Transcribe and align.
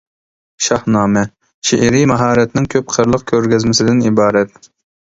«شاھنامە» 0.67 1.23
شېئىرىي 1.73 2.09
ماھارەتنىڭ 2.13 2.71
كۆپ 2.77 2.91
قىرلىق 2.97 3.31
كۆرگەزمىسىدىن 3.35 4.07
ئىبارەت. 4.11 4.61